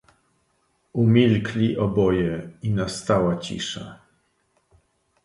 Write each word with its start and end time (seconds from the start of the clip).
"Umilkli 0.93 1.77
oboje 1.77 2.49
i 2.63 2.71
nastała 2.71 3.37
cisza." 3.37 3.99